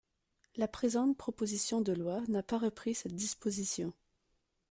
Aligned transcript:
La 0.55 0.67
présente 0.67 1.15
proposition 1.15 1.79
de 1.79 1.93
loi 1.93 2.21
n’a 2.27 2.41
pas 2.41 2.57
repris 2.57 2.95
cette 2.95 3.13
disposition. 3.13 3.93